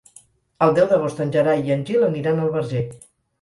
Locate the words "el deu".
0.67-0.87